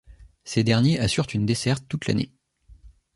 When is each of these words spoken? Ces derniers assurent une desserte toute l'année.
Ces 0.45 0.63
derniers 0.63 0.99
assurent 0.99 1.27
une 1.35 1.45
desserte 1.45 1.85
toute 1.87 2.07
l'année. 2.07 2.31